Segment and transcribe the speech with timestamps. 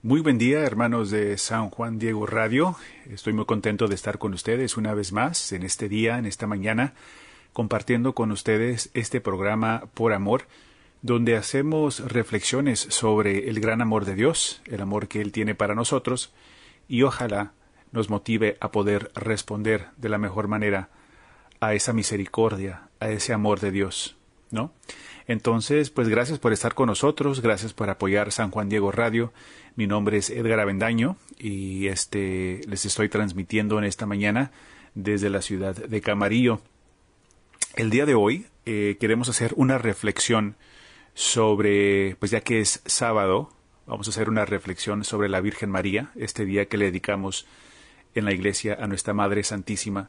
[0.00, 2.76] Muy buen día, hermanos de San Juan Diego Radio.
[3.10, 6.46] Estoy muy contento de estar con ustedes una vez más en este día, en esta
[6.46, 6.94] mañana,
[7.52, 10.46] compartiendo con ustedes este programa Por Amor,
[11.02, 15.74] donde hacemos reflexiones sobre el gran amor de Dios, el amor que Él tiene para
[15.74, 16.32] nosotros,
[16.86, 17.50] y ojalá
[17.90, 20.90] nos motive a poder responder de la mejor manera
[21.58, 24.16] a esa misericordia, a ese amor de Dios,
[24.52, 24.70] ¿no?
[25.28, 29.30] Entonces, pues gracias por estar con nosotros, gracias por apoyar San Juan Diego Radio.
[29.76, 34.52] Mi nombre es Edgar Avendaño y este les estoy transmitiendo en esta mañana
[34.94, 36.62] desde la ciudad de Camarillo.
[37.76, 40.56] El día de hoy eh, queremos hacer una reflexión
[41.12, 43.52] sobre, pues ya que es sábado,
[43.86, 47.46] vamos a hacer una reflexión sobre la Virgen María, este día que le dedicamos
[48.14, 50.08] en la iglesia a nuestra Madre Santísima.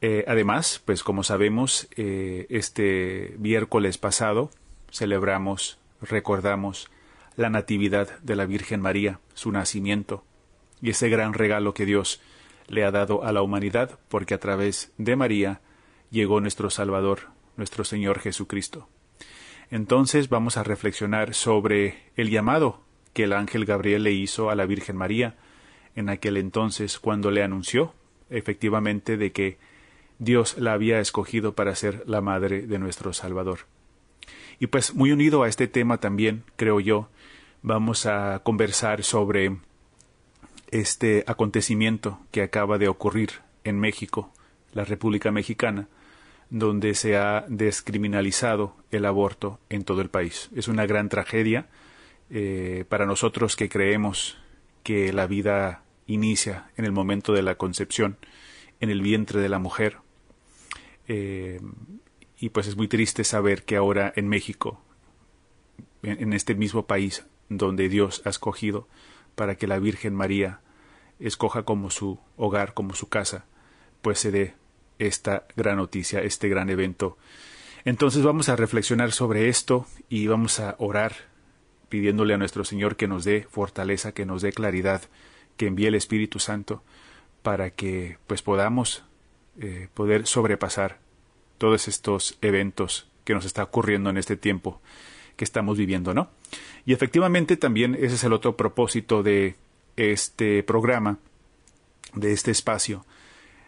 [0.00, 4.50] Eh, además, pues como sabemos, eh, este miércoles pasado
[4.90, 6.90] celebramos, recordamos
[7.36, 10.24] la Natividad de la Virgen María, su nacimiento,
[10.80, 12.20] y ese gran regalo que Dios
[12.68, 15.60] le ha dado a la humanidad, porque a través de María
[16.10, 18.88] llegó nuestro Salvador, nuestro Señor Jesucristo.
[19.70, 22.80] Entonces vamos a reflexionar sobre el llamado
[23.12, 25.36] que el ángel Gabriel le hizo a la Virgen María
[25.96, 27.92] en aquel entonces cuando le anunció
[28.30, 29.58] efectivamente de que
[30.18, 33.60] Dios la había escogido para ser la madre de nuestro Salvador.
[34.58, 37.08] Y pues muy unido a este tema también, creo yo,
[37.62, 39.56] vamos a conversar sobre
[40.70, 43.30] este acontecimiento que acaba de ocurrir
[43.64, 44.32] en México,
[44.72, 45.88] la República Mexicana,
[46.50, 50.50] donde se ha descriminalizado el aborto en todo el país.
[50.54, 51.66] Es una gran tragedia
[52.30, 54.38] eh, para nosotros que creemos
[54.82, 58.16] que la vida inicia en el momento de la concepción,
[58.80, 59.98] en el vientre de la mujer,
[61.08, 61.60] eh,
[62.38, 64.80] y pues es muy triste saber que ahora en México,
[66.02, 68.86] en, este mismo país donde Dios ha escogido
[69.34, 70.60] para que la Virgen María
[71.18, 73.46] escoja como su hogar, como su casa,
[74.02, 74.54] pues se dé
[74.98, 77.16] esta gran noticia, este gran evento.
[77.84, 81.12] Entonces vamos a reflexionar sobre esto y vamos a orar
[81.88, 85.02] pidiéndole a nuestro Señor que nos dé fortaleza, que nos dé claridad,
[85.56, 86.84] que envíe el Espíritu Santo
[87.42, 89.04] para que pues podamos
[89.60, 90.98] eh, poder sobrepasar
[91.58, 94.80] todos estos eventos que nos está ocurriendo en este tiempo
[95.36, 96.30] que estamos viviendo, ¿no?
[96.84, 99.56] Y efectivamente también ese es el otro propósito de
[99.96, 101.18] este programa,
[102.14, 103.04] de este espacio,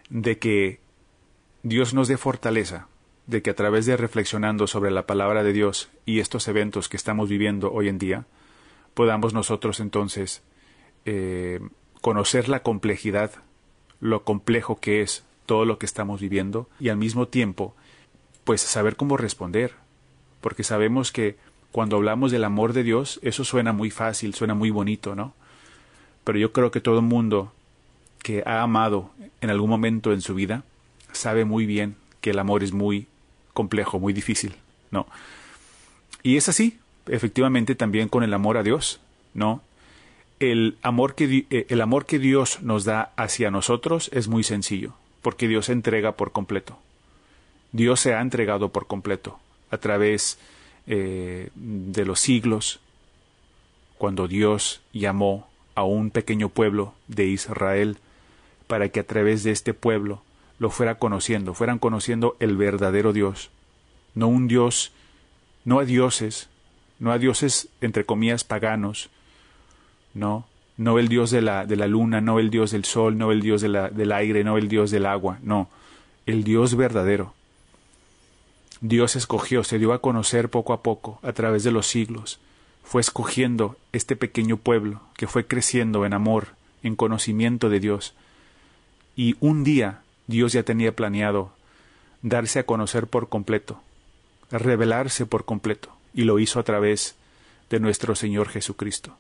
[0.09, 0.81] de que
[1.63, 2.89] Dios nos dé fortaleza,
[3.27, 6.97] de que a través de reflexionando sobre la palabra de Dios y estos eventos que
[6.97, 8.27] estamos viviendo hoy en día,
[8.95, 10.43] podamos nosotros entonces
[11.05, 11.61] eh,
[12.01, 13.33] conocer la complejidad,
[14.01, 17.75] lo complejo que es todo lo que estamos viviendo y al mismo tiempo,
[18.45, 19.73] pues saber cómo responder,
[20.41, 21.39] porque sabemos que
[21.73, 25.35] cuando hablamos del amor de Dios, eso suena muy fácil, suena muy bonito, ¿no?
[26.23, 27.53] Pero yo creo que todo el mundo
[28.23, 29.11] que ha amado
[29.41, 30.63] en algún momento en su vida
[31.11, 33.09] sabe muy bien que el amor es muy
[33.53, 34.55] complejo, muy difícil,
[34.93, 35.09] ¿no?
[36.23, 36.79] Y es así,
[37.09, 39.01] efectivamente, también con el amor a Dios,
[39.35, 39.63] ¿no?
[40.39, 44.95] El amor que, eh, el amor que Dios nos da hacia nosotros es muy sencillo
[45.23, 46.79] porque Dios se entrega por completo.
[47.73, 49.39] Dios se ha entregado por completo
[49.71, 50.39] a través
[50.87, 52.81] eh, de los siglos,
[53.99, 57.99] cuando Dios llamó a un pequeño pueblo de Israel
[58.67, 60.23] para que a través de este pueblo
[60.59, 63.51] lo fuera conociendo, fueran conociendo el verdadero Dios,
[64.15, 64.93] no un Dios,
[65.65, 66.49] no a dioses,
[66.99, 69.11] no a dioses entre comillas paganos,
[70.15, 70.47] no,
[70.81, 73.43] no el Dios de la, de la luna, no el Dios del sol, no el
[73.43, 75.69] Dios del aire, no el Dios del agua, no,
[76.25, 77.35] el Dios verdadero.
[78.81, 82.41] Dios escogió, se dio a conocer poco a poco, a través de los siglos,
[82.83, 88.15] fue escogiendo este pequeño pueblo que fue creciendo en amor, en conocimiento de Dios.
[89.17, 91.53] Y un día Dios ya tenía planeado
[92.23, 93.83] darse a conocer por completo,
[94.51, 97.17] revelarse por completo, y lo hizo a través
[97.69, 99.15] de nuestro Señor Jesucristo.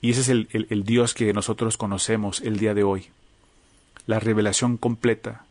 [0.00, 3.06] Y ese es el, Dios que nosotros conocemos el día de hoy.
[4.06, 5.44] La revelación completa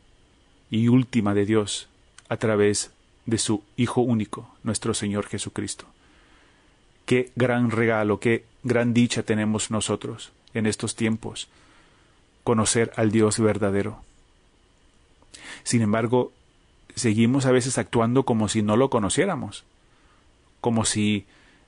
[0.71, 1.89] y última de Dios
[2.29, 2.91] a través
[3.25, 5.85] de su Hijo único, nuestro Señor Jesucristo.
[7.05, 11.49] Qué gran regalo, qué gran dicha tenemos nosotros en estos tiempos,
[12.43, 14.01] conocer al Dios verdadero.
[15.63, 16.31] Sin embargo,
[16.95, 19.65] seguimos a veces actuando como si no lo conociéramos,
[20.61, 21.25] como si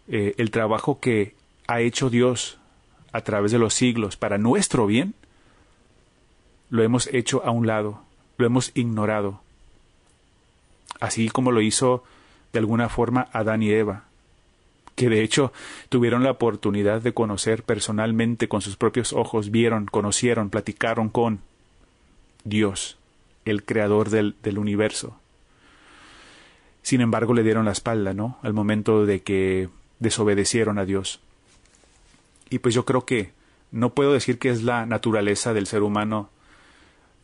[0.07, 1.35] eh, el trabajo que
[1.67, 2.58] ha hecho Dios
[3.11, 5.13] a través de los siglos para nuestro bien,
[6.69, 8.01] lo hemos hecho a un lado,
[8.37, 9.41] lo hemos ignorado,
[10.99, 12.03] así como lo hizo
[12.53, 14.05] de alguna forma Adán y Eva,
[14.95, 15.53] que de hecho
[15.87, 21.39] tuvieron la oportunidad de conocer personalmente con sus propios ojos, vieron, conocieron, platicaron con
[22.43, 22.97] Dios,
[23.45, 25.17] el creador del, universo.
[26.81, 28.39] Sin embargo, le dieron la espalda, ¿no?
[28.41, 29.69] Al momento de que
[29.99, 31.21] desobedecieron a Dios.
[32.49, 33.31] Y pues yo creo que
[33.71, 36.29] no puedo decir que es la naturaleza del ser humano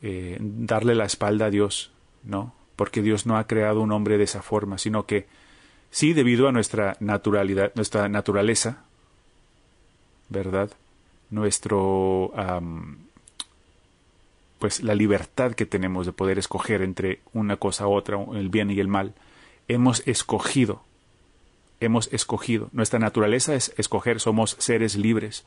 [0.01, 1.91] eh, darle la espalda a Dios,
[2.23, 2.53] ¿no?
[2.75, 5.27] Porque Dios no ha creado un hombre de esa forma, sino que
[5.89, 8.83] sí, debido a nuestra naturalidad, nuestra naturaleza,
[10.29, 10.69] ¿verdad?
[11.29, 12.31] Nuestro,
[14.59, 18.69] pues la libertad que tenemos de poder escoger entre una cosa u otra, el bien
[18.71, 19.13] y el mal,
[19.67, 20.83] hemos escogido,
[21.79, 22.69] hemos escogido.
[22.71, 25.45] Nuestra naturaleza es escoger, somos seres libres,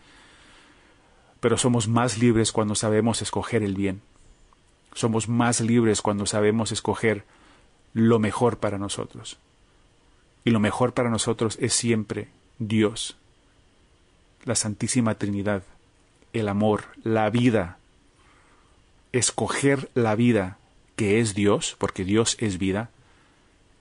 [1.40, 4.02] pero somos más libres cuando sabemos escoger el bien.
[4.94, 7.24] Somos más libres cuando sabemos escoger
[7.92, 9.38] lo mejor para nosotros.
[10.44, 12.28] Y lo mejor para nosotros es siempre
[12.58, 13.16] Dios,
[14.44, 15.62] la Santísima Trinidad,
[16.32, 17.78] el amor, la vida.
[19.12, 20.58] Escoger la vida
[20.96, 22.90] que es Dios, porque Dios es vida,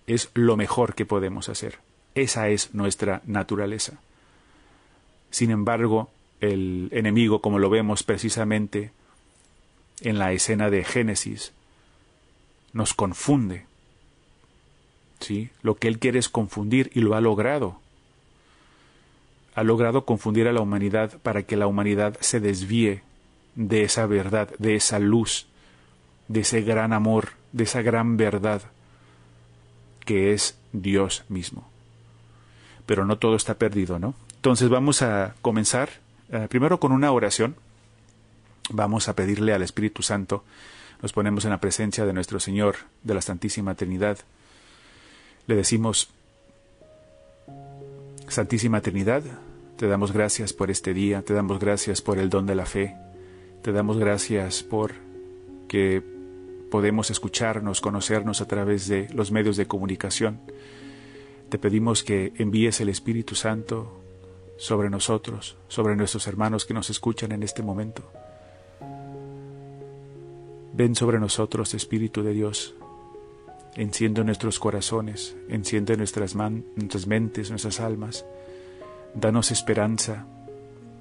[0.05, 1.79] es lo mejor que podemos hacer.
[2.17, 3.99] Esa es nuestra naturaleza.
[5.29, 6.09] Sin embargo,
[6.41, 8.89] el enemigo, como lo vemos precisamente
[10.01, 11.53] en la escena de Génesis,
[12.73, 13.67] nos confunde.
[15.19, 15.51] ¿Sí?
[15.61, 17.79] Lo que él quiere es confundir y lo ha logrado.
[19.53, 23.03] Ha logrado confundir a la humanidad para que la humanidad se desvíe
[23.53, 25.45] de esa verdad, de esa luz,
[26.29, 28.63] de ese gran amor, de esa gran verdad
[30.03, 31.76] que es Dios mismo.
[32.87, 34.15] Pero no todo está perdido, ¿no?
[34.37, 35.89] Entonces vamos a comenzar
[36.31, 37.55] eh, primero con una oración.
[38.71, 40.43] Vamos a pedirle al Espíritu Santo.
[41.01, 44.17] Nos ponemos en la presencia de nuestro Señor, de la Santísima Trinidad.
[45.45, 46.09] Le decimos,
[48.27, 49.23] Santísima Trinidad,
[49.77, 52.95] te damos gracias por este día, te damos gracias por el don de la fe,
[53.61, 54.93] te damos gracias por
[55.69, 56.03] que
[56.71, 60.39] podemos escucharnos, conocernos a través de los medios de comunicación.
[61.49, 64.01] Te pedimos que envíes el Espíritu Santo
[64.57, 68.03] sobre nosotros, sobre nuestros hermanos que nos escuchan en este momento.
[70.73, 72.75] Ven sobre nosotros, Espíritu de Dios.
[73.75, 78.25] Enciende nuestros corazones, enciende nuestras, nuestras mentes, nuestras almas.
[79.13, 80.25] Danos esperanza,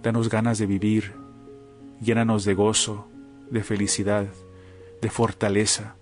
[0.02, 1.14] danos ganas de vivir,
[2.00, 3.08] llénanos de gozo,
[3.50, 4.28] de felicidad,
[5.02, 5.96] de fortaleza,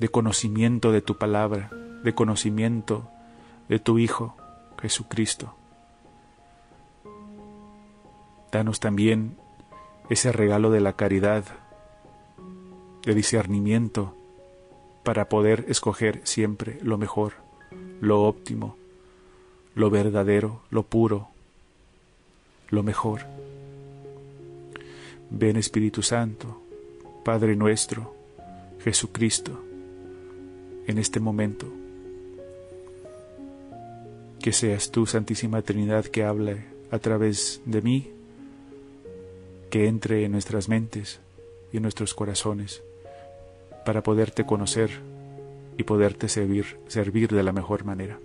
[0.00, 1.70] de conocimiento de tu palabra,
[2.04, 3.08] de conocimiento
[3.68, 4.36] de tu Hijo,
[4.80, 5.54] Jesucristo.
[8.52, 9.36] Danos también
[10.10, 11.44] ese regalo de la caridad,
[13.02, 14.14] de discernimiento,
[15.02, 17.32] para poder escoger siempre lo mejor,
[18.00, 18.76] lo óptimo,
[19.74, 21.28] lo verdadero, lo puro,
[22.68, 23.22] lo mejor.
[25.30, 26.60] Ven Espíritu Santo,
[27.24, 28.14] Padre nuestro,
[28.80, 29.58] Jesucristo,
[30.86, 31.83] en este momento.
[34.44, 38.10] Que seas tú, Santísima Trinidad, que hable a través de mí
[39.70, 41.18] que entre en nuestras mentes
[41.72, 42.82] y en nuestros corazones
[43.86, 44.90] para poderte conocer
[45.78, 48.18] y poderte servir, servir de la mejor manera.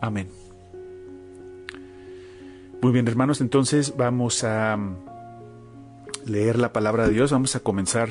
[0.00, 0.28] Amén.
[2.80, 4.96] Muy bien, hermanos, entonces vamos a mm,
[6.24, 7.32] leer la palabra de Dios.
[7.32, 8.10] Vamos a comenzar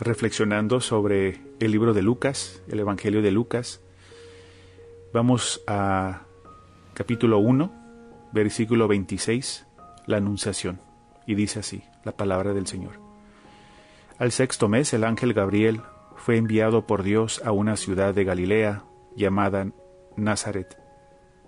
[0.00, 3.82] reflexionando sobre el libro de Lucas, el Evangelio de Lucas.
[5.14, 6.22] Vamos a
[6.92, 7.70] capítulo 1,
[8.32, 9.64] versículo 26,
[10.08, 10.80] la Anunciación
[11.24, 12.94] y dice así la palabra del Señor.
[14.18, 15.82] Al sexto mes el ángel Gabriel
[16.16, 18.82] fue enviado por Dios a una ciudad de Galilea
[19.14, 19.70] llamada
[20.16, 20.76] Nazaret,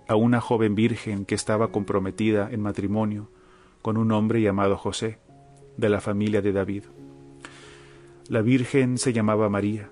[0.07, 3.29] a una joven virgen que estaba comprometida en matrimonio
[3.81, 5.19] con un hombre llamado José,
[5.75, 6.83] de la familia de David.
[8.29, 9.91] La virgen se llamaba María.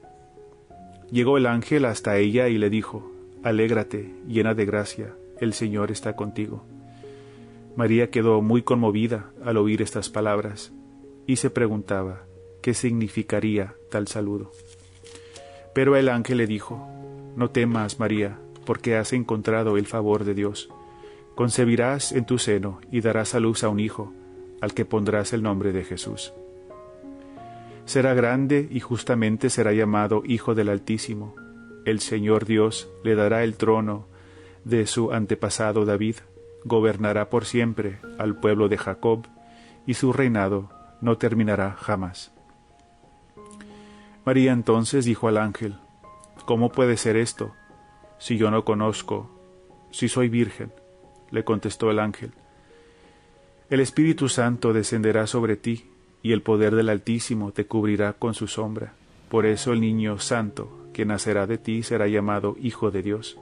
[1.12, 3.15] Llegó el ángel hasta ella y le dijo,
[3.46, 6.66] Alégrate, llena de gracia, el Señor está contigo.
[7.76, 10.74] María quedó muy conmovida al oír estas palabras
[11.28, 12.24] y se preguntaba
[12.64, 14.52] qué significaría tal saludo.
[15.76, 16.90] Pero el ángel le dijo,
[17.36, 20.68] No temas, María, porque has encontrado el favor de Dios.
[21.36, 24.12] Concebirás en tu seno y darás a luz a un hijo,
[24.60, 26.34] al que pondrás el nombre de Jesús.
[27.86, 31.45] Será grande y justamente será llamado Hijo del Altísimo.
[31.86, 34.08] El Señor Dios le dará el trono
[34.64, 36.16] de su antepasado David
[36.66, 39.28] gobernará por siempre al pueblo de Jacob,
[39.86, 42.34] y su reinado no terminará jamás.
[44.26, 45.76] María entonces dijo al ángel,
[46.46, 47.54] ¿Cómo puede ser esto,
[48.18, 49.30] si yo no conozco,
[49.92, 50.72] si soy virgen,
[51.30, 52.32] le contestó el ángel.
[53.70, 55.92] El Espíritu Santo descenderá sobre ti,
[56.24, 58.94] y el poder del Altísimo te cubrirá con su sombra.
[59.30, 63.38] Por eso el niño santo que nacerá de ti será llamado Hijo de Dios.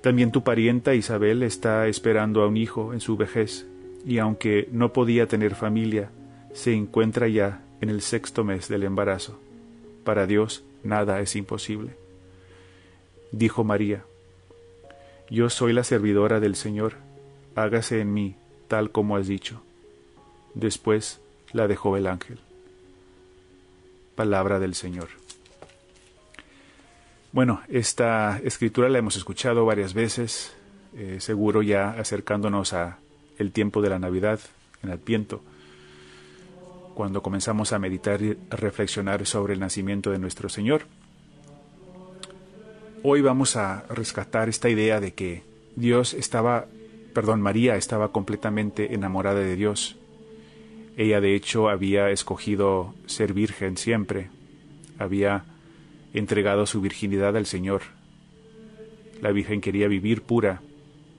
[0.00, 3.64] También tu parienta Isabel está esperando a un hijo en su vejez,
[4.04, 6.10] y aunque no podía tener familia,
[6.52, 9.38] se encuentra ya en el sexto mes del embarazo.
[10.02, 11.94] Para Dios nada es imposible.
[13.30, 14.02] Dijo María,
[15.30, 16.94] Yo soy la servidora del Señor,
[17.54, 18.34] hágase en mí
[18.66, 19.62] tal como has dicho.
[20.54, 21.20] Después
[21.52, 22.40] la dejó el ángel.
[24.16, 25.21] Palabra del Señor.
[27.32, 30.54] Bueno, esta escritura la hemos escuchado varias veces,
[30.94, 32.98] eh, seguro ya acercándonos a
[33.38, 34.38] el tiempo de la Navidad,
[34.82, 35.40] en Adviento,
[36.94, 40.82] cuando comenzamos a meditar y reflexionar sobre el nacimiento de nuestro Señor.
[43.02, 45.42] Hoy vamos a rescatar esta idea de que
[45.74, 46.66] Dios estaba,
[47.14, 49.96] perdón, María estaba completamente enamorada de Dios.
[50.98, 54.28] Ella de hecho había escogido ser virgen siempre,
[54.98, 55.46] había
[56.14, 57.82] entregado su virginidad al Señor.
[59.20, 60.60] La Virgen quería vivir pura,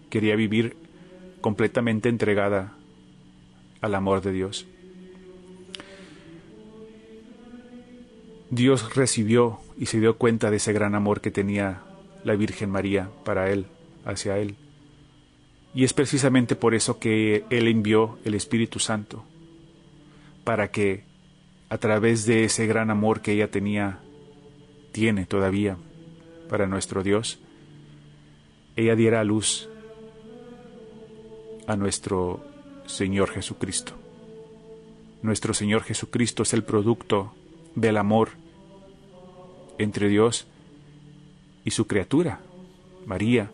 [0.09, 0.75] quería vivir
[1.41, 2.75] completamente entregada
[3.81, 4.65] al amor de Dios.
[8.49, 11.81] Dios recibió y se dio cuenta de ese gran amor que tenía
[12.23, 13.65] la Virgen María para Él,
[14.05, 14.55] hacia Él.
[15.73, 19.25] Y es precisamente por eso que Él envió el Espíritu Santo,
[20.43, 21.03] para que
[21.69, 24.02] a través de ese gran amor que ella tenía
[24.93, 25.75] tiene todavía
[26.49, 27.39] para nuestro Dios,
[28.77, 29.67] ella diera a luz
[31.67, 32.45] a nuestro
[32.85, 33.93] Señor Jesucristo.
[35.21, 37.33] Nuestro Señor Jesucristo es el producto
[37.75, 38.29] del amor
[39.77, 40.47] entre Dios
[41.65, 42.39] y su criatura,
[43.05, 43.51] María,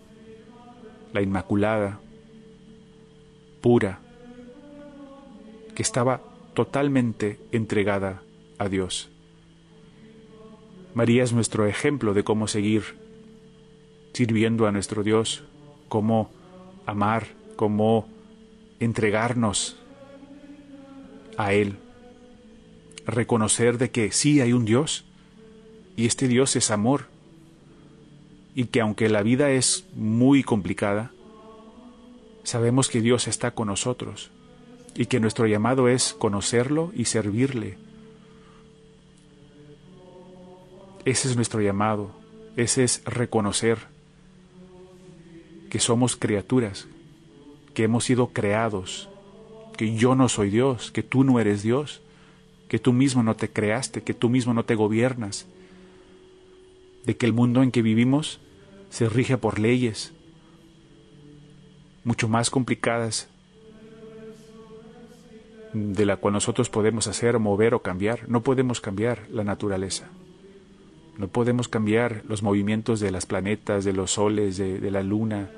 [1.14, 2.00] la Inmaculada,
[3.62, 4.00] pura,
[5.74, 6.22] que estaba
[6.54, 8.22] totalmente entregada
[8.58, 9.10] a Dios.
[10.94, 12.84] María es nuestro ejemplo de cómo seguir
[14.14, 15.44] sirviendo a nuestro Dios,
[15.88, 16.32] cómo
[16.86, 18.08] amar, cómo
[18.80, 19.78] entregarnos
[21.38, 21.78] a Él,
[23.06, 25.06] reconocer de que sí hay un Dios
[25.96, 27.08] y este Dios es amor.
[28.56, 31.12] Y que aunque la vida es muy complicada,
[32.44, 34.32] sabemos que Dios está con nosotros
[34.96, 37.78] y que nuestro llamado es conocerlo y servirle
[41.10, 42.12] Ese es nuestro llamado,
[42.56, 43.80] ese es reconocer
[45.72, 46.88] que somos criaturas,
[47.74, 49.10] que hemos sido creados,
[49.76, 52.04] que yo no soy Dios, que tú no eres Dios,
[52.68, 55.48] que tú mismo no te creaste, que tú mismo no te gobiernas,
[57.08, 58.40] de que el mundo en que vivimos
[58.92, 60.14] se rige por leyes
[62.04, 63.30] mucho más complicadas
[65.74, 68.30] de la cual nosotros podemos hacer, mover o cambiar.
[68.30, 70.12] No podemos cambiar la naturaleza.
[71.20, 75.50] No podemos cambiar los movimientos de las planetas, de los soles, de, la luna.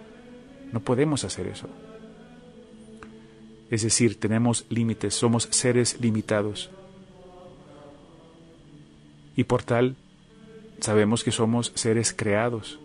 [0.74, 1.70] No podemos hacer eso.
[3.70, 6.72] Es decir, tenemos límites, somos seres limitados.
[9.36, 9.96] Y por tal,
[10.80, 12.80] sabemos que somos seres creados.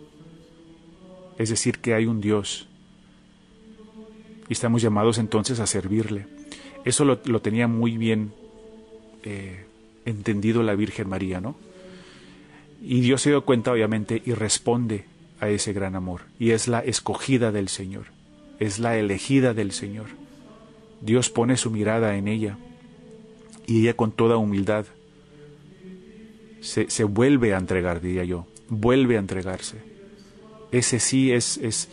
[1.39, 2.67] Es decir, que hay un Dios.
[4.49, 6.27] Y estamos llamados entonces a servirle.
[6.85, 8.33] Eso lo, tenía muy bien
[9.23, 9.65] eh,
[10.05, 11.55] entendido la Virgen María, ¿no?
[12.81, 15.05] Y Dios se dio cuenta, obviamente, y responde
[15.39, 16.21] a ese gran amor.
[16.39, 18.05] Y es la escogida del Señor,
[18.59, 20.07] es la elegida del Señor.
[21.01, 22.57] Dios pone su mirada en ella
[23.65, 24.85] y ella con toda humildad
[26.61, 29.77] se, vuelve a entregar, diría yo, vuelve a entregarse.
[30.71, 31.87] Ese sí es, es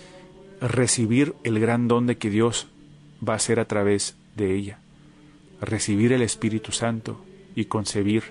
[0.60, 2.66] recibir el gran don de que Dios
[3.26, 4.78] va a hacer a través de ella,
[5.60, 7.24] recibir el Espíritu Santo
[7.54, 8.24] y concebir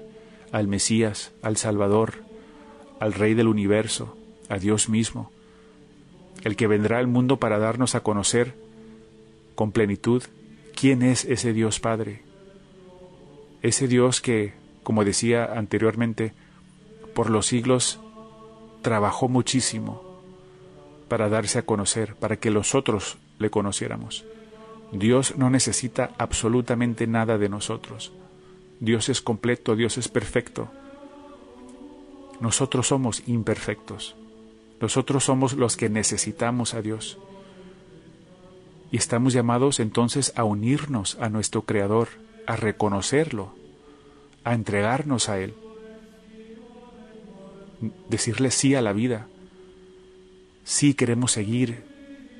[0.52, 2.24] al Mesías, al Salvador,
[3.04, 4.16] al Rey del universo,
[4.48, 5.30] a Dios mismo,
[6.46, 8.56] el que vendrá al mundo para darnos a conocer
[9.56, 10.24] con plenitud
[10.74, 12.22] quién es ese Dios Padre,
[13.62, 16.32] ese Dios que, como decía anteriormente,
[17.14, 18.00] por los siglos
[18.82, 20.02] trabajó muchísimo
[21.10, 24.24] para darse a conocer, para que los otros le conociéramos.
[24.94, 28.14] Dios no necesita absolutamente nada de nosotros.
[28.80, 30.70] Dios es completo, Dios es perfecto.
[32.44, 34.18] Nosotros somos imperfectos.
[34.82, 37.18] Nosotros somos los que necesitamos a Dios.
[38.92, 42.10] Y estamos llamados entonces a unirnos a nuestro Creador,
[42.46, 43.56] a reconocerlo,
[44.44, 45.54] a entregarnos a Él.
[48.10, 49.28] Decirle sí a la vida.
[50.66, 51.86] Sí queremos seguir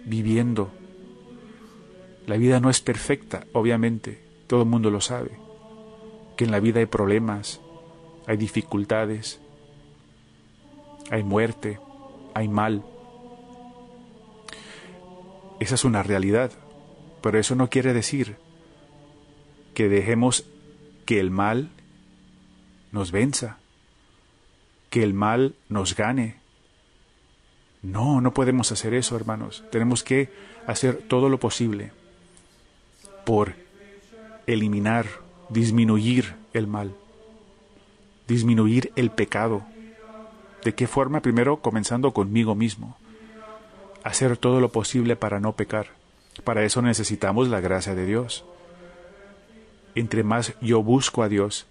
[0.04, 0.70] viviendo.
[2.28, 5.32] La vida no es perfecta, obviamente, todo el mundo lo sabe,
[6.36, 7.62] que en la vida hay problemas,
[8.28, 9.40] hay dificultades,
[11.10, 11.80] hay muerte,
[12.34, 12.84] hay mal.
[15.60, 16.52] Esa es una realidad,
[17.22, 18.36] pero eso no quiere decir
[19.74, 20.46] que dejemos
[21.06, 21.70] que el mal
[22.92, 23.58] nos venza,
[24.90, 26.38] que el mal nos gane.
[27.82, 29.64] No, no podemos hacer eso, hermanos.
[29.72, 30.30] Tenemos que
[30.68, 31.92] hacer todo lo posible
[33.26, 33.56] por
[34.48, 35.06] eliminar,
[35.50, 36.96] disminuir el mal,
[38.28, 39.66] disminuir el pecado.
[40.64, 41.22] ¿De qué forma?
[41.22, 42.98] Primero comenzando conmigo mismo.
[44.04, 45.88] Hacer todo lo posible para no pecar.
[46.44, 48.46] Para eso necesitamos la gracia de Dios.
[49.96, 51.68] Entre más yo busco a Dios,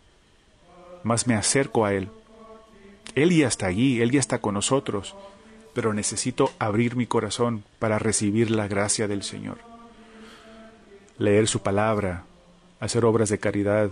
[1.02, 2.08] más me acerco a Él.
[3.14, 5.16] Él ya está allí, Él ya está con nosotros,
[5.74, 9.58] pero necesito abrir mi corazón para recibir la gracia del Señor.
[11.18, 12.24] Leer su palabra,
[12.78, 13.90] hacer obras de caridad,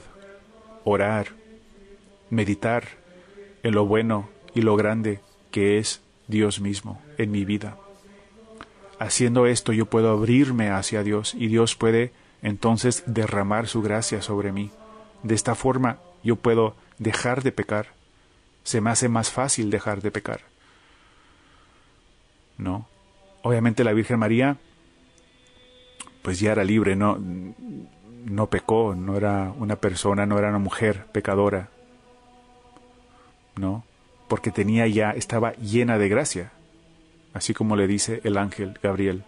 [0.85, 1.29] orar,
[2.31, 2.85] meditar
[3.63, 7.77] en lo bueno y lo grande que es Dios mismo en mi vida.
[8.99, 14.53] Haciendo esto yo puedo abrirme hacia Dios y Dios puede entonces derramar su gracia sobre
[14.53, 14.71] mí.
[15.23, 17.89] De esta forma yo puedo dejar de pecar.
[18.63, 20.43] Se me hace más fácil dejar de pecar.
[22.59, 22.87] ¿No?
[23.43, 24.59] Obviamente la Virgen María
[26.23, 27.19] pues ya era libre, no
[28.25, 31.71] no pecó, no era una persona, no era una mujer pecadora.
[33.57, 33.85] ¿No?
[34.31, 36.53] Porque tenía ya estaba llena de gracia.
[37.35, 39.25] Así como le dice el ángel Gabriel,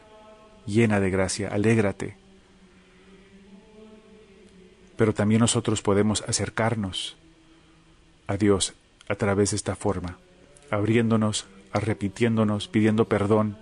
[0.65, 2.23] llena de gracia, alégrate
[5.03, 7.17] pero también nosotros podemos acercarnos
[8.29, 8.75] a Dios
[9.09, 10.19] a través de esta forma,
[10.71, 13.59] abriéndonos, arrepitiéndonos, pidiendo perdón,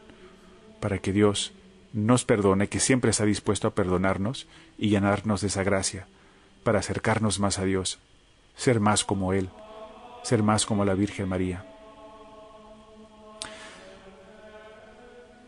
[0.81, 1.53] para que Dios
[1.95, 6.07] nos perdone, que siempre está dispuesto a perdonarnos y llenarnos de esa gracia,
[6.63, 8.01] para acercarnos más a Dios,
[8.55, 9.49] ser más como Él,
[10.23, 11.65] ser más como la Virgen María.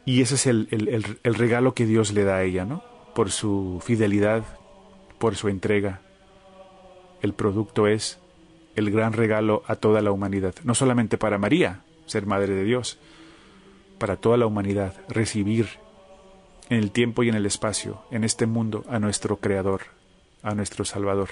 [0.05, 0.69] Y ese es el,
[1.23, 2.83] el regalo que Dios le da a ella, ¿no?
[3.15, 4.45] Por su fidelidad,
[5.19, 6.01] por su entrega.
[7.21, 8.19] El producto es
[8.75, 12.99] el gran regalo a toda la humanidad, no solamente para María, ser Madre de Dios,
[13.99, 15.69] para toda la humanidad, recibir
[16.69, 19.83] en el tiempo y en el espacio, en este mundo, a nuestro Creador,
[20.43, 21.29] a nuestro Salvador.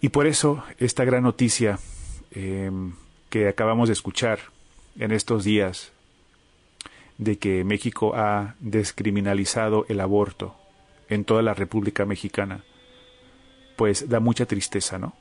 [0.00, 1.78] Y por eso esta gran noticia
[2.30, 2.92] em,
[3.30, 4.38] que acabamos de escuchar
[4.98, 5.92] en estos días
[7.18, 10.54] de que México ha descriminalizado el aborto,
[11.08, 12.64] en toda la República Mexicana,
[13.76, 15.14] pues da mucha tristeza, ¿no?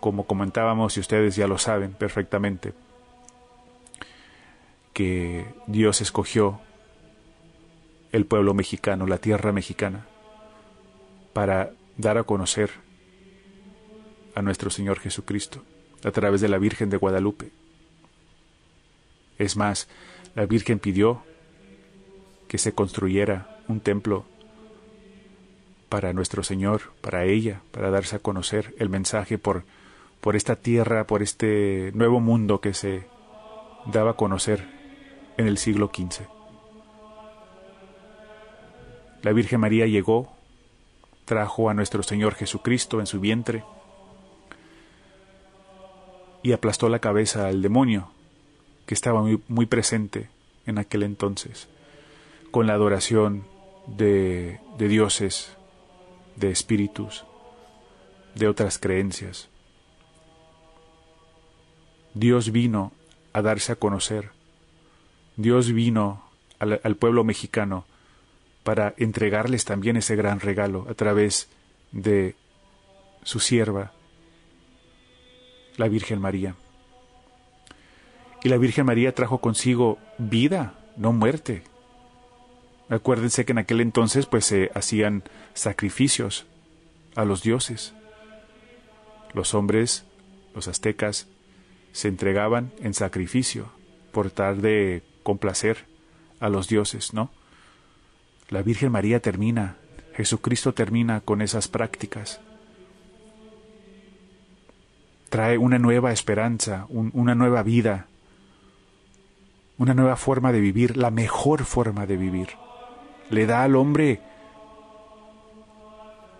[0.00, 2.72] Como comentábamos y ustedes ya lo saben perfectamente,
[4.92, 6.60] que Dios escogió
[8.12, 10.06] el pueblo mexicano, la tierra mexicana,
[11.32, 12.70] para dar a conocer
[14.34, 15.62] a nuestro Señor Jesucristo
[16.04, 17.50] a través de la Virgen de Guadalupe.
[19.38, 19.88] Es más,
[20.34, 21.22] la Virgen pidió
[22.48, 24.24] que se construyera un templo
[25.88, 29.64] para nuestro Señor, para ella, para darse a conocer el mensaje por,
[30.20, 33.06] por esta tierra, por este nuevo mundo que se
[33.86, 34.64] daba a conocer
[35.36, 36.26] en el siglo XV.
[39.22, 40.34] La Virgen María llegó,
[41.24, 43.64] trajo a nuestro Señor Jesucristo en su vientre
[46.44, 48.08] y aplastó la cabeza al demonio
[48.86, 50.28] que estaba muy, muy presente
[50.66, 51.68] en aquel entonces,
[52.52, 53.44] con la adoración
[53.88, 55.56] de, de dioses
[56.36, 57.24] de espíritus,
[58.36, 59.48] de otras creencias.
[62.14, 62.92] Dios vino
[63.32, 64.30] a darse a conocer.
[65.36, 66.22] Dios vino
[66.58, 67.84] al, pueblo mexicano
[68.62, 71.48] para entregarles también ese gran regalo a través
[71.92, 72.36] de
[73.24, 73.92] su sierva,
[75.76, 76.54] la Virgen María.
[78.42, 81.62] Y la Virgen María trajo consigo vida, no muerte.
[82.88, 86.46] Acuérdense que en aquel entonces pues se hacían sacrificios
[87.16, 87.94] a los dioses.
[89.32, 90.04] Los hombres,
[90.54, 91.26] los aztecas,
[91.92, 93.68] se entregaban en sacrificio
[94.12, 95.86] por tal de complacer
[96.40, 97.30] a los dioses, ¿no?
[98.50, 99.76] La Virgen María termina,
[100.14, 102.40] Jesucristo termina con esas prácticas.
[105.34, 108.06] Trae una nueva esperanza, una nueva vida,
[109.78, 112.50] una nueva forma de vivir, la mejor forma de vivir
[113.30, 114.20] le da al hombre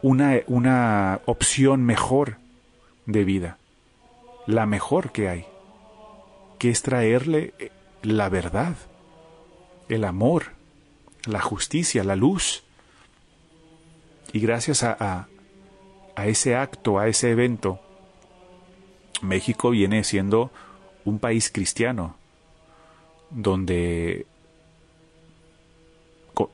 [0.03, 2.37] una, una opción mejor
[3.07, 3.59] de vida,
[4.47, 5.47] la mejor que hay,
[6.59, 7.71] que es traerle eh,
[8.03, 8.77] la verdad,
[9.89, 10.53] el amor,
[11.27, 12.65] la justicia, la luz.
[14.33, 15.27] Y gracias a,
[16.17, 17.81] a, ese acto, a ese evento,
[19.23, 20.51] México viene siendo
[21.05, 22.17] un país cristiano,
[23.31, 24.27] donde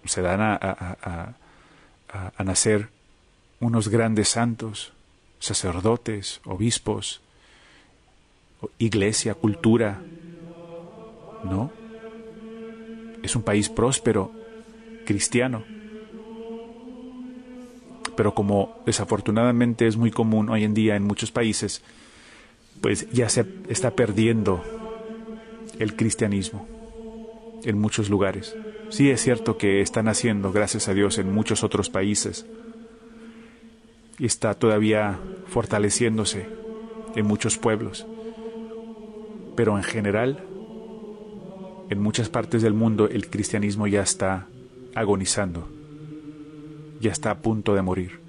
[0.05, 1.35] se dan a,
[2.13, 2.89] a, nacer
[3.61, 4.93] unos grandes santos,
[5.39, 7.21] sacerdotes, obispos,
[8.79, 10.03] iglesia, cultura,
[11.45, 11.71] ¿no?
[13.23, 14.33] Es un país próspero,
[15.07, 15.63] cristiano.
[18.17, 21.83] Pero como desafortunadamente es muy común hoy en día en muchos países,
[22.81, 24.63] pues ya se está perdiendo
[25.79, 26.67] el cristianismo
[27.65, 28.57] en muchos lugares.
[28.89, 32.47] Sí es cierto que está naciendo, gracias a Dios, en muchos otros países
[34.21, 36.47] y está todavía fortaleciéndose
[37.17, 38.07] en muchos pueblos.
[39.57, 40.45] Pero en general,
[41.89, 44.47] en muchas partes del mundo el cristianismo ya está
[44.95, 45.69] agonizando,
[47.01, 48.21] ya está a punto de morir.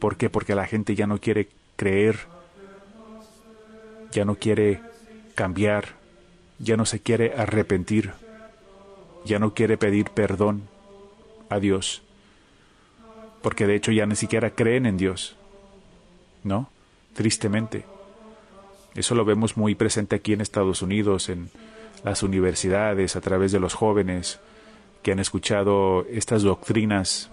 [0.00, 0.28] ¿Por qué?
[0.28, 2.18] Porque la gente ya no quiere creer,
[4.16, 4.80] ya no quiere
[5.34, 5.88] cambiar,
[6.58, 8.12] ya no se quiere arrepentir,
[9.26, 10.62] ya no quiere pedir perdón
[11.50, 12.00] a Dios,
[13.42, 15.36] porque de hecho ya ni siquiera creen en Dios,
[16.44, 16.70] ¿no?
[17.12, 17.84] Tristemente.
[18.94, 21.50] Eso lo vemos muy presente aquí en Estados Unidos, en
[22.02, 24.40] las universidades, a través de los jóvenes,
[25.02, 27.30] que han escuchado estas doctrinas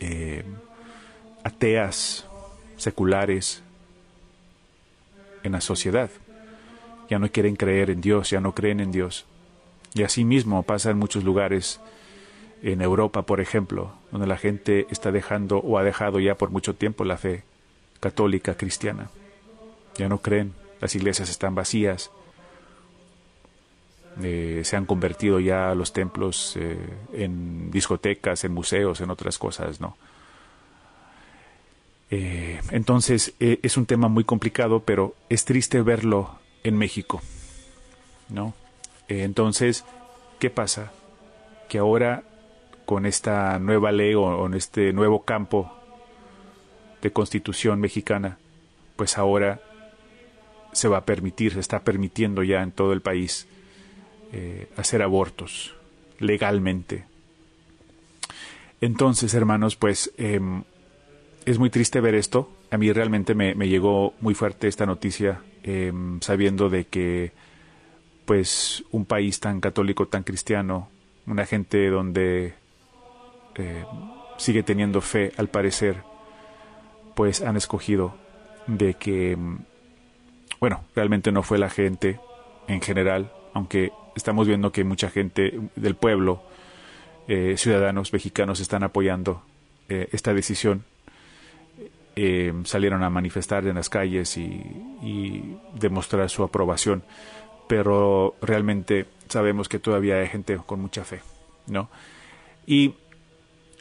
[0.00, 0.42] eh,
[1.44, 2.26] ateas,
[2.76, 3.62] seculares,
[5.44, 6.10] en la sociedad.
[7.08, 9.26] Ya no quieren creer en Dios, ya no creen en Dios.
[9.94, 11.80] Y así mismo pasa en muchos lugares,
[12.62, 16.74] en Europa, por ejemplo, donde la gente está dejando o ha dejado ya por mucho
[16.74, 17.44] tiempo la fe
[18.00, 19.10] católica cristiana.
[19.96, 22.10] Ya no creen, las iglesias están vacías,
[24.22, 26.78] eh, se han convertido ya los templos eh,
[27.12, 29.96] en discotecas, en museos, en otras cosas, ¿no?
[32.10, 37.22] Eh, entonces es un tema muy complicado, pero es triste verlo en México,
[38.28, 38.54] ¿no?
[39.06, 39.84] entonces,
[40.38, 40.92] ¿qué pasa?
[41.68, 42.22] Que ahora
[42.86, 45.70] con esta nueva ley o en este nuevo campo
[47.02, 48.38] de constitución mexicana,
[48.96, 49.60] pues ahora
[50.72, 53.46] se va a permitir, se está permitiendo ya en todo el país
[54.32, 55.74] eh, hacer abortos
[56.18, 57.04] legalmente.
[58.80, 60.64] Entonces, hermanos, pues em,
[61.44, 62.50] es muy triste ver esto.
[62.70, 67.32] A mí realmente me, llegó muy fuerte esta noticia, em, sabiendo de que,
[68.24, 70.88] pues, un país tan católico, tan cristiano,
[71.26, 72.54] una gente donde
[73.56, 73.84] eh,
[74.36, 76.02] sigue teniendo fe, al parecer,
[77.14, 78.16] pues han escogido
[78.66, 79.58] de que, em,
[80.60, 82.18] bueno, realmente no fue la gente
[82.66, 86.42] en general, aunque estamos viendo que mucha gente del pueblo,
[87.28, 89.42] eh, ciudadanos mexicanos, están apoyando
[89.88, 90.84] eh, esta decisión.
[92.16, 97.02] Eh, salieron a manifestar en las calles y, demostrar su aprobación,
[97.68, 101.20] pero realmente sabemos que todavía hay gente con mucha fe,
[101.66, 101.90] ¿no?
[102.66, 102.94] Y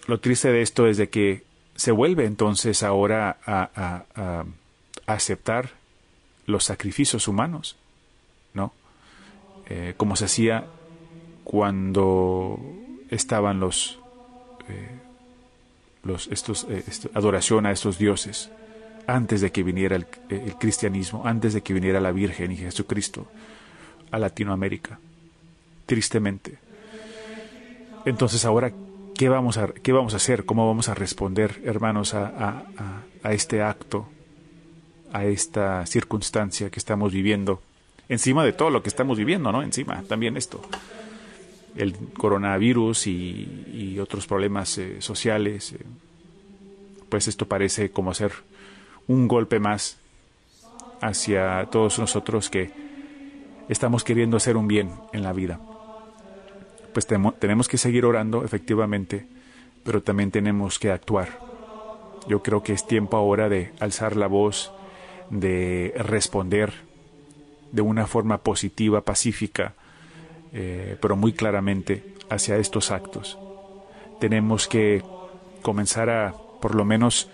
[0.07, 1.43] lo triste de esto es de que
[1.75, 4.45] se vuelve entonces ahora a, a
[5.05, 5.71] aceptar
[6.45, 7.77] los sacrificios humanos,
[8.53, 8.73] ¿no?
[9.67, 10.65] Eh, como se hacía
[11.43, 12.59] cuando
[13.09, 13.99] estaban los,
[14.67, 14.99] eh,
[16.03, 18.51] los estos, eh, adoración a estos dioses,
[19.07, 20.05] antes de que viniera el,
[20.57, 23.27] cristianismo, antes de que viniera la Virgen y Jesucristo
[24.11, 24.99] a Latinoamérica,
[25.85, 26.57] tristemente.
[28.05, 28.71] Entonces ahora,
[29.15, 30.45] ¿qué vamos a, qué vamos a hacer?
[30.45, 32.63] ¿Cómo vamos a responder, hermanos, a,
[33.23, 34.07] a este acto,
[35.11, 37.61] a esta circunstancia que estamos viviendo?
[38.09, 39.63] encima de todo lo que estamos viviendo, ¿no?
[39.63, 40.61] Encima también esto,
[41.75, 45.79] el coronavirus y, otros problemas eh, sociales, eh,
[47.09, 48.31] pues esto parece como ser
[49.07, 49.97] un golpe más
[50.99, 52.71] hacia todos nosotros que
[53.69, 55.59] estamos queriendo hacer un bien en la vida.
[56.93, 59.25] Pues tenemos que seguir orando, efectivamente,
[59.83, 61.39] pero también tenemos que actuar.
[62.27, 64.71] Yo creo que es tiempo ahora de alzar la voz,
[65.29, 66.73] de responder
[67.71, 69.73] de una forma positiva, pacífica,
[70.53, 73.37] eh, pero muy claramente hacia estos actos.
[74.19, 75.03] Tenemos que
[75.63, 77.27] comenzar a, por lo menos,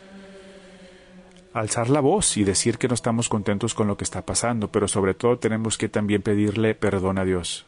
[1.53, 4.87] alzar la voz y decir que no estamos contentos con lo que está pasando, pero
[4.87, 7.65] sobre todo tenemos que también pedirle perdón a Dios.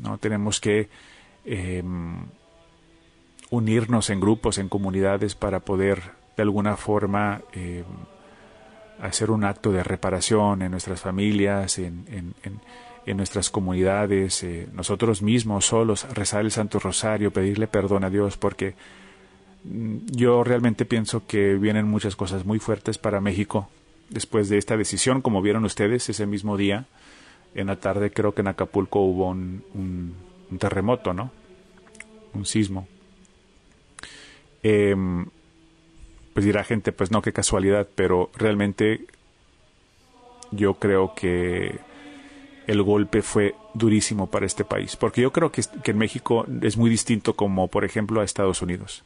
[0.00, 0.18] ¿no?
[0.18, 0.88] Tenemos que
[1.44, 2.26] em,
[3.50, 6.02] unirnos en grupos, en comunidades para poder
[6.36, 7.84] de alguna forma em,
[9.00, 12.60] hacer un acto de reparación en nuestras familias, en, en
[13.16, 18.74] nuestras comunidades, eh, nosotros mismos solos, rezar el Santo Rosario, pedirle perdón a Dios, porque
[19.64, 23.68] mm, yo realmente pienso que vienen muchas cosas muy fuertes para México
[24.08, 26.86] después de esta decisión, como vieron ustedes ese mismo día,
[27.54, 31.30] en la tarde creo que en Acapulco hubo un, un, terremoto, ¿no?
[32.34, 32.86] Un sismo.
[34.62, 35.26] Em,
[36.32, 39.06] pues dirá gente, pues no, qué casualidad, pero realmente
[40.50, 41.78] yo creo que
[42.68, 46.76] el golpe fue durísimo para este país, porque yo creo que, que, en México es
[46.76, 49.04] muy distinto como, por ejemplo, a Estados Unidos.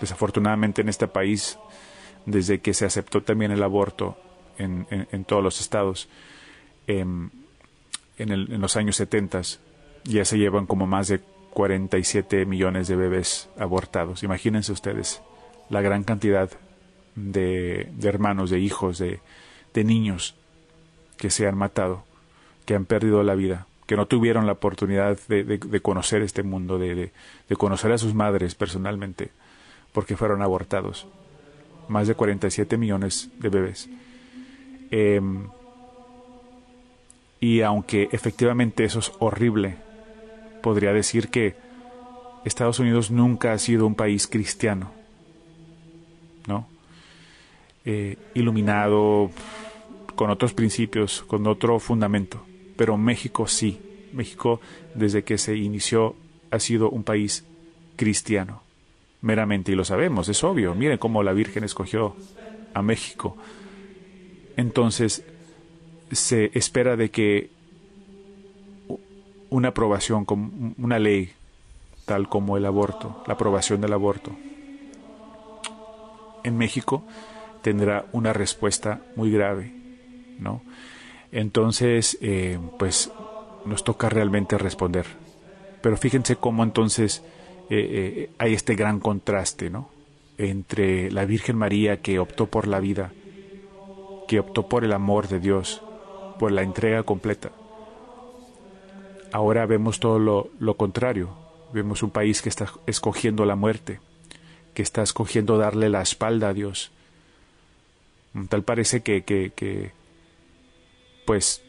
[0.00, 1.56] Desafortunadamente en este país,
[2.26, 4.18] desde que se aceptó también el aborto
[4.58, 6.08] en, en, todos los estados,
[6.88, 7.30] em,
[8.18, 9.42] en, el, en, los años 70,
[10.02, 11.20] ya se llevan como más de
[11.52, 14.24] 47 millones de bebés abortados.
[14.24, 15.22] Imagínense ustedes
[15.70, 16.50] la gran cantidad
[17.14, 19.20] de, de hermanos, de hijos, de,
[19.72, 20.34] de niños
[21.16, 22.02] que se han matado
[22.64, 27.10] que han perdido la vida, que no tuvieron la oportunidad de, conocer este mundo, de,
[27.56, 29.30] conocer a sus madres personalmente,
[29.92, 31.06] porque fueron abortados.
[31.88, 33.90] Más de 47 millones de bebés.
[34.90, 35.48] Em,
[37.40, 39.76] y aunque efectivamente eso es horrible,
[40.62, 41.54] podría decir que
[42.46, 44.92] Estados Unidos nunca ha sido un país cristiano,
[46.46, 46.66] ¿no?
[47.84, 49.30] Eh, iluminado,
[50.14, 52.42] con otros principios, con otro fundamento
[52.76, 53.80] pero México sí.
[54.12, 54.60] México,
[54.94, 56.14] desde que se inició,
[56.50, 57.44] ha sido un país
[57.96, 58.62] cristiano,
[59.20, 60.74] meramente, y lo sabemos, es obvio.
[60.74, 62.14] Miren cómo la Virgen escogió
[62.74, 63.36] a México.
[64.56, 65.24] Entonces,
[66.12, 67.50] se espera de que
[69.50, 70.26] una aprobación,
[70.78, 71.32] una ley,
[72.06, 74.30] tal como el aborto, la aprobación del aborto,
[76.44, 77.04] en México
[77.62, 79.72] tendrá una respuesta muy grave,
[80.38, 80.62] ¿no?
[81.34, 83.10] Entonces, eh, pues
[83.64, 85.04] nos toca realmente responder.
[85.82, 87.24] Pero fíjense cómo entonces
[87.70, 89.90] eh, eh, hay este gran contraste, ¿no?
[90.38, 93.10] Entre la Virgen María que optó por la vida,
[94.28, 95.82] que optó por el amor de Dios,
[96.38, 97.50] por la entrega completa.
[99.32, 101.30] Ahora vemos todo lo, lo contrario.
[101.72, 103.98] Vemos un país que está escogiendo la muerte,
[104.72, 106.92] que está escogiendo darle la espalda a Dios.
[108.48, 109.92] Tal parece que, que
[111.24, 111.62] pues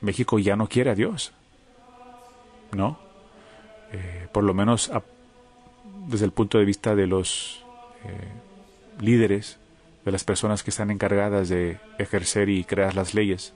[0.00, 1.32] México ya no quiere a Dios,
[2.72, 2.98] ¿no?
[3.92, 4.90] Eh, por lo menos
[6.08, 7.64] desde el punto de vista de los
[8.04, 9.58] eh, líderes,
[10.04, 13.54] de las personas que están encargadas de ejercer y crear las leyes,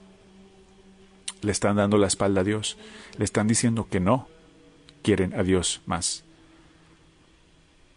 [1.41, 2.77] le están dando la espalda a Dios,
[3.17, 4.27] le están diciendo que no
[5.03, 6.23] quieren a Dios más,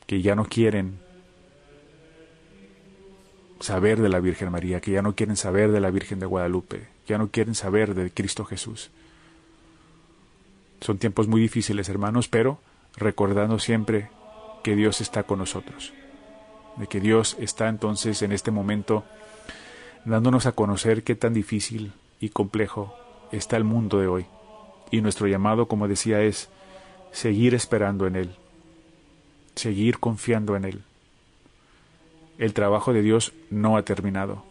[0.06, 0.98] que ya no quieren
[3.60, 6.88] saber de la Virgen María, que ya no quieren saber de la Virgen de Guadalupe,
[7.06, 8.90] ya no quieren saber de Cristo Jesús.
[10.80, 12.58] Son tiempos muy difíciles, hermanos, pero
[12.96, 14.10] recordando siempre
[14.62, 15.92] que Dios está con nosotros,
[16.76, 19.04] de que Dios está entonces en este momento
[20.04, 22.96] dándonos a conocer qué tan difícil y complejo
[23.30, 24.26] está el mundo de hoy.
[24.90, 26.48] Y nuestro llamado, como decía, es
[27.12, 28.34] seguir esperando en Él,
[29.54, 30.82] seguir confiando en Él.
[32.38, 34.44] El trabajo de Dios no ha terminado.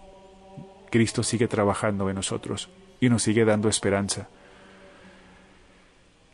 [0.91, 4.27] Cristo sigue trabajando en nosotros y nos sigue dando esperanza.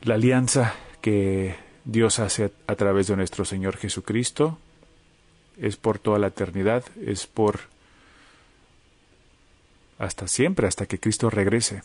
[0.02, 4.58] La alianza que Dios hace a través de nuestro Señor Jesucristo
[5.58, 7.62] es por toda la eternidad, es por
[9.98, 11.82] hasta siempre, hasta que Cristo regrese.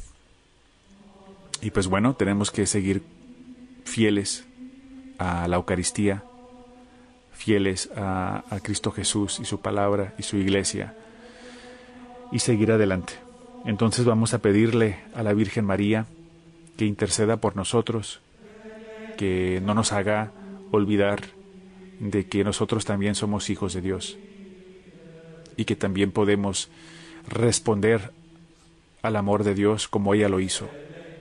[1.61, 3.03] Y pues bueno, tenemos que seguir
[3.85, 4.45] fieles
[5.19, 6.25] a la Eucaristía,
[7.33, 10.95] fieles a, Cristo Jesús y su palabra y su iglesia
[12.33, 13.15] y seguir adelante.
[13.65, 16.07] Entonces vamos a pedirle a la Virgen María
[16.77, 18.21] que interceda por nosotros,
[19.17, 20.33] que no nos haga
[20.73, 21.21] olvidar
[22.01, 24.19] de que nosotros también somos hijos de Dios
[25.57, 26.71] y que también podemos
[27.29, 28.11] responder
[29.03, 30.69] al amor de Dios como ella lo hizo,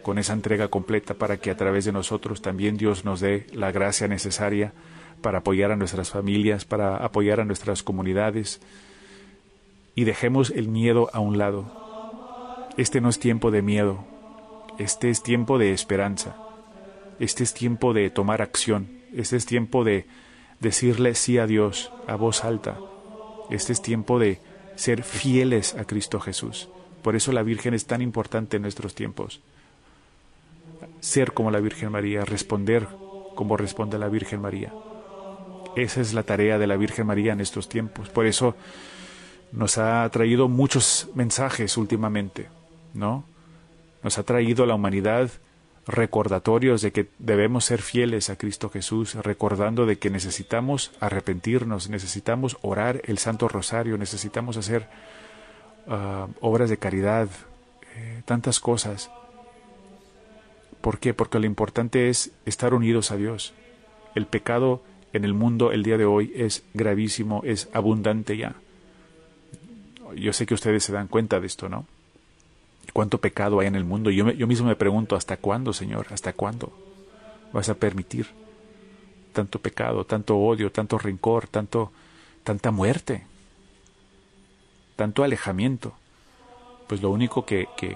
[0.01, 3.71] con esa entrega completa para que a través de nosotros también Dios nos dé la
[3.71, 4.73] gracia necesaria
[5.21, 8.61] para apoyar a nuestras familias, para apoyar a nuestras comunidades,
[9.95, 11.65] y dejemos el miedo a un lado.
[12.77, 14.05] Este no es tiempo de miedo,
[14.77, 16.35] este es tiempo de esperanza,
[17.19, 20.05] este es tiempo de tomar acción, este es tiempo de
[20.59, 22.77] decirle sí a Dios a voz alta,
[23.49, 24.39] este es tiempo de
[24.75, 26.69] ser fieles a Cristo Jesús.
[27.01, 29.41] Por eso la Virgen es tan importante en nuestros tiempos.
[30.99, 32.87] Ser como la Virgen María, responder
[33.35, 34.71] como responde la Virgen María.
[35.75, 38.09] Esa es la tarea de la Virgen María en estos tiempos.
[38.09, 38.55] Por eso
[39.51, 42.47] nos ha traído muchos mensajes últimamente,
[42.93, 43.25] ¿no?
[44.03, 45.29] Nos ha traído a la humanidad
[45.87, 52.57] recordatorios de que debemos ser fieles a Cristo Jesús, recordando de que necesitamos arrepentirnos, necesitamos
[52.61, 54.87] orar el Santo Rosario, necesitamos hacer
[55.87, 57.29] ah, obras de caridad,
[57.95, 59.11] eh, tantas cosas.
[60.81, 61.13] ¿Por qué?
[61.13, 63.53] Porque lo importante es estar unidos a Dios.
[64.15, 64.83] El pecado
[65.13, 68.55] en el mundo el día de hoy es gravísimo, es abundante ya.
[70.13, 71.85] Yo sé que ustedes se dan cuenta de esto, ¿no?
[72.93, 74.09] cuánto pecado hay en el mundo.
[74.11, 76.07] Yo, yo mismo me pregunto, ¿hasta cuándo, Señor?
[76.11, 76.71] ¿Hasta cuándo
[77.53, 78.27] vas a permitir
[79.33, 81.91] tanto pecado, tanto odio, tanto rencor, tanto,
[82.43, 83.25] tanta muerte,
[84.95, 85.93] tanto alejamiento?
[86.87, 87.95] Pues lo único que, que,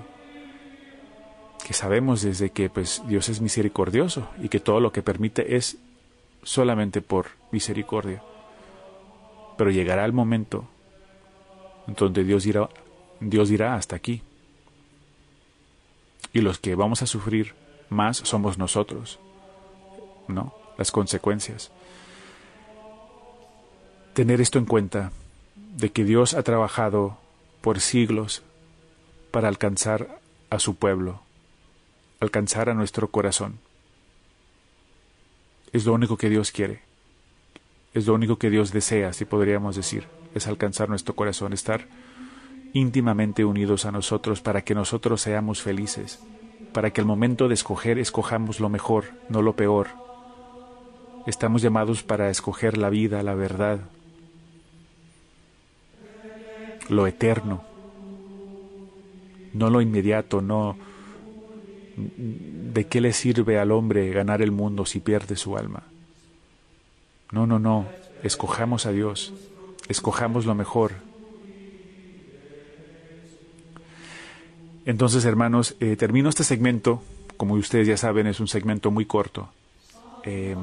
[1.65, 5.78] que sabemos desde que pues, Dios es misericordioso y que todo lo que permite es
[6.43, 8.23] solamente por misericordia.
[9.58, 10.67] Pero llegará el momento
[11.88, 12.69] en donde Dios dirá,
[13.19, 14.21] Dios dirá hasta aquí
[16.36, 17.56] y los que vamos a sufrir
[17.89, 19.19] más somos nosotros,
[20.28, 20.54] ¿no?
[20.78, 21.71] Las consecuencias.
[24.13, 25.12] Tener esto en cuenta,
[25.78, 27.17] de que Dios ha trabajado
[27.62, 28.43] por siglos
[29.32, 30.19] para alcanzar
[30.50, 31.21] a su pueblo,
[32.19, 33.60] alcanzar a nuestro corazón.
[35.74, 36.82] Es lo único que Dios quiere,
[37.95, 40.03] es lo único que Dios desea, si podríamos decir,
[40.36, 41.88] es alcanzar nuestro corazón, estar
[42.73, 46.19] íntimamente unidos a nosotros para que nosotros seamos felices,
[46.73, 49.88] para que al momento de escoger escojamos lo mejor, no lo peor.
[51.25, 53.79] Estamos llamados para escoger la vida, la verdad,
[56.89, 57.63] lo eterno,
[59.53, 60.75] no lo inmediato, no
[61.95, 65.94] de qué le sirve al hombre ganar el mundo si pierde su alma.
[67.31, 67.88] No, no, no,
[68.23, 69.33] escojamos a Dios,
[69.89, 70.93] escojamos lo mejor,
[74.85, 77.01] Entonces, hermanos, eh, termino este segmento.
[77.38, 79.49] Como ustedes ya saben, es un segmento muy corto.
[80.23, 80.59] Em,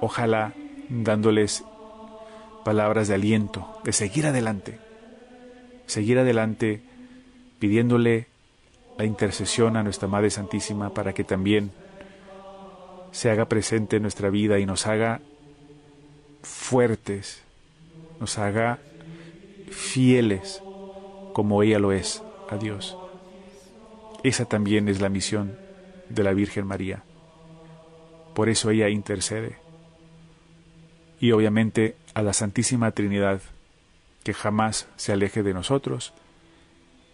[0.00, 0.54] ojalá
[0.88, 1.64] dándoles
[2.64, 4.78] palabras de aliento, de seguir adelante.
[5.86, 6.80] Seguir adelante
[7.58, 8.28] pidiéndole
[8.96, 11.72] la intercesión a nuestra Madre Santísima para que también
[13.10, 15.20] se haga presente en nuestra vida y nos haga
[16.44, 17.42] fuertes,
[18.20, 18.78] nos haga
[19.70, 20.62] fieles
[21.32, 22.96] como ella lo es a Dios.
[24.22, 25.58] Esa también es la misión
[26.08, 27.02] de la Virgen María.
[28.34, 29.56] Por eso ella intercede.
[31.20, 33.40] Y obviamente a la Santísima Trinidad,
[34.22, 36.14] que jamás se aleje de nosotros,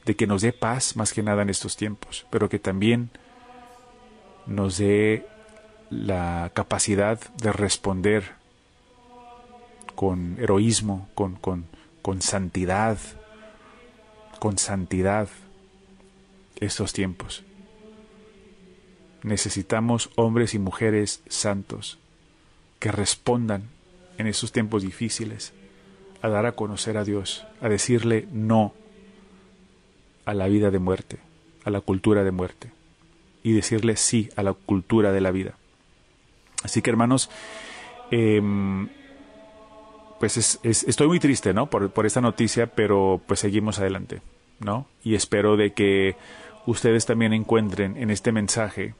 [0.05, 3.11] de que nos dé paz más que nada en estos tiempos, pero que también
[4.47, 5.27] nos dé
[5.91, 8.40] la capacidad de responder
[10.01, 11.67] con heroísmo, con, con,
[12.01, 12.97] con santidad,
[14.39, 15.29] con santidad
[16.59, 17.45] estos tiempos.
[19.23, 21.99] Necesitamos hombres y mujeres santos
[22.79, 23.65] que respondan
[24.17, 25.53] en esos tiempos difíciles
[26.23, 28.73] a dar a conocer a Dios, a decirle no
[30.25, 31.19] a la vida de muerte,
[31.65, 32.73] a la cultura de muerte,
[33.43, 35.59] y decirle sí a la cultura de la vida.
[36.63, 37.29] Así que hermanos,
[38.11, 38.89] em,
[40.21, 41.71] pues estoy muy triste, ¿no?
[41.71, 44.21] Por, por esta noticia, pero pues seguimos adelante,
[44.61, 44.87] ¿no?
[45.03, 46.15] Y espero de que
[46.67, 48.95] ustedes también encuentren en este mensaje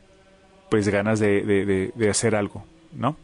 [0.71, 3.17] pues ganas de, hacer algo, ¿no?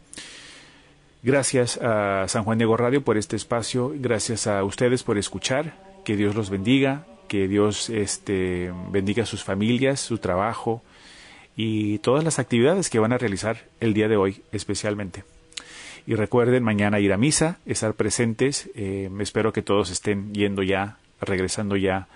[1.23, 5.73] Gracias a San Juan Diego Radio por este espacio, gracias a ustedes por escuchar,
[6.05, 10.83] que Dios los bendiga, que Dios este, bendiga a sus familias, su trabajo
[11.55, 15.23] y todas las actividades que van a realizar el día de hoy especialmente.
[16.07, 20.97] Y recuerden mañana ir a misa, estar presentes, eh, espero que todos estén yendo ya,
[21.21, 22.07] regresando ya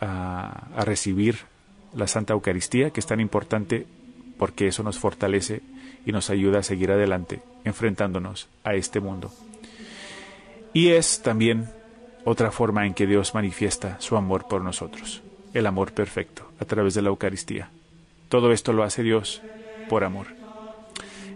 [0.00, 1.36] a recibir
[1.94, 3.86] la Santa Eucaristía, que es tan importante
[4.36, 5.62] porque eso nos fortalece
[6.04, 9.32] y nos ayuda a seguir adelante, enfrentándonos a este mundo.
[10.72, 11.68] Y es también
[12.24, 15.22] otra forma en que Dios manifiesta su amor por nosotros,
[15.54, 17.70] el amor perfecto, a través de la Eucaristía.
[18.28, 19.42] Todo esto lo hace Dios
[19.88, 20.41] por amor.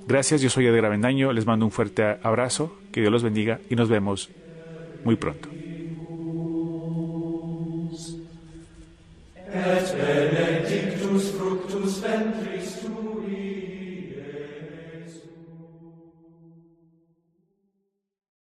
[0.06, 3.74] Gracias, yo soy Edgar Avendaño, les mando un fuerte abrazo, que Dios los bendiga y
[3.74, 4.30] nos vemos
[5.02, 5.48] muy pronto.